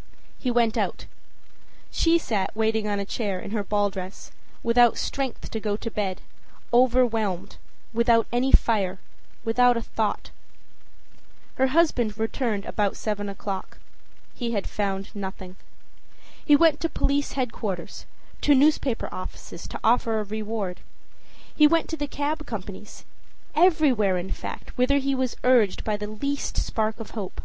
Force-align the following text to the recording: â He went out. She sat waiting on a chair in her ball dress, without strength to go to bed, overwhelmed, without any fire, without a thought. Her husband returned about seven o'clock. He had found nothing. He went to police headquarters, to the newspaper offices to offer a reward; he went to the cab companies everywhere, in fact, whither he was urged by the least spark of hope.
â 0.00 0.02
He 0.38 0.50
went 0.50 0.78
out. 0.78 1.04
She 1.90 2.16
sat 2.16 2.56
waiting 2.56 2.88
on 2.88 2.98
a 2.98 3.04
chair 3.04 3.38
in 3.38 3.50
her 3.50 3.62
ball 3.62 3.90
dress, 3.90 4.32
without 4.62 4.96
strength 4.96 5.50
to 5.50 5.60
go 5.60 5.76
to 5.76 5.90
bed, 5.90 6.22
overwhelmed, 6.72 7.58
without 7.92 8.26
any 8.32 8.50
fire, 8.50 8.98
without 9.44 9.76
a 9.76 9.82
thought. 9.82 10.30
Her 11.56 11.66
husband 11.66 12.16
returned 12.16 12.64
about 12.64 12.96
seven 12.96 13.28
o'clock. 13.28 13.78
He 14.32 14.52
had 14.52 14.66
found 14.66 15.14
nothing. 15.14 15.56
He 16.42 16.56
went 16.56 16.80
to 16.80 16.88
police 16.88 17.32
headquarters, 17.32 18.06
to 18.40 18.52
the 18.54 18.58
newspaper 18.58 19.10
offices 19.12 19.68
to 19.68 19.78
offer 19.84 20.18
a 20.18 20.24
reward; 20.24 20.80
he 21.54 21.66
went 21.66 21.90
to 21.90 21.98
the 21.98 22.08
cab 22.08 22.46
companies 22.46 23.04
everywhere, 23.54 24.16
in 24.16 24.32
fact, 24.32 24.78
whither 24.78 24.96
he 24.96 25.14
was 25.14 25.36
urged 25.44 25.84
by 25.84 25.98
the 25.98 26.06
least 26.06 26.56
spark 26.56 26.98
of 27.00 27.10
hope. 27.10 27.42